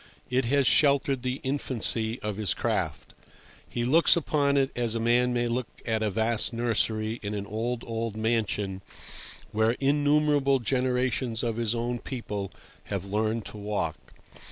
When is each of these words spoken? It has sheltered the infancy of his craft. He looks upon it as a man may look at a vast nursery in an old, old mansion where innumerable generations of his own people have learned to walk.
It 0.31 0.45
has 0.45 0.65
sheltered 0.65 1.21
the 1.21 1.35
infancy 1.43 2.19
of 2.21 2.37
his 2.37 2.55
craft. 2.55 3.13
He 3.69 3.85
looks 3.85 4.15
upon 4.15 4.57
it 4.57 4.71
as 4.75 4.95
a 4.95 4.99
man 4.99 5.31
may 5.31 5.47
look 5.47 5.67
at 5.85 6.01
a 6.01 6.09
vast 6.09 6.53
nursery 6.53 7.19
in 7.21 7.35
an 7.35 7.45
old, 7.45 7.83
old 7.85 8.17
mansion 8.17 8.81
where 9.51 9.73
innumerable 9.79 10.57
generations 10.57 11.43
of 11.43 11.57
his 11.57 11.75
own 11.75 11.99
people 11.99 12.51
have 12.85 13.05
learned 13.05 13.45
to 13.45 13.57
walk. 13.57 13.97